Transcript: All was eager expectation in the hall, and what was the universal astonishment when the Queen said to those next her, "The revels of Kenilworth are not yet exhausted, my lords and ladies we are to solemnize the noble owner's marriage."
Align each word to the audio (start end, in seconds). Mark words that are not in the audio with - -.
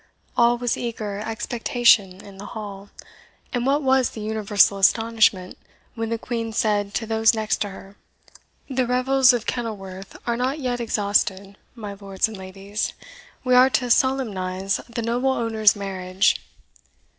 All 0.35 0.57
was 0.57 0.77
eager 0.77 1.19
expectation 1.19 2.21
in 2.25 2.39
the 2.39 2.47
hall, 2.57 2.89
and 3.53 3.67
what 3.67 3.83
was 3.83 4.09
the 4.09 4.19
universal 4.21 4.79
astonishment 4.79 5.59
when 5.93 6.09
the 6.09 6.17
Queen 6.17 6.53
said 6.53 6.95
to 6.95 7.05
those 7.05 7.35
next 7.35 7.61
her, 7.61 7.95
"The 8.67 8.87
revels 8.87 9.31
of 9.31 9.45
Kenilworth 9.45 10.17
are 10.25 10.35
not 10.35 10.57
yet 10.57 10.79
exhausted, 10.79 11.55
my 11.75 11.93
lords 11.93 12.27
and 12.27 12.35
ladies 12.35 12.93
we 13.43 13.53
are 13.53 13.69
to 13.69 13.91
solemnize 13.91 14.79
the 14.89 15.03
noble 15.03 15.33
owner's 15.33 15.75
marriage." 15.75 16.41